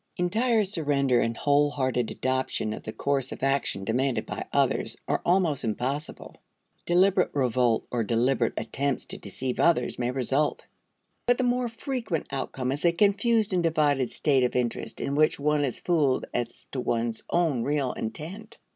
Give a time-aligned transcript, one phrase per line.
[0.17, 5.63] Entire surrender, and wholehearted adoption of the course of action demanded by others are almost
[5.63, 6.37] impossible.
[6.87, 10.65] Deliberate revolt or deliberate attempts to deceive others may result.
[11.27, 15.39] But the more frequent outcome is a confused and divided state of interest in which
[15.39, 18.57] one is fooled as to one's own real intent.